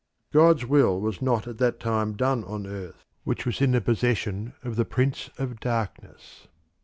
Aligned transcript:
God's 0.33 0.65
will 0.65 0.99
was 0.99 1.21
not 1.21 1.45
at 1.47 1.59
that 1.59 1.79
time 1.79 2.13
done 2.13 2.43
on 2.45 2.65
earth, 2.65 3.05
which 3.23 3.45
was 3.45 3.61
in 3.61 3.69
the 3.71 3.81
possession 3.81 4.53
of 4.63 4.75
the 4.75 4.83
Prince 4.83 5.29
of 5.37 5.59
Darkness. 5.59 6.47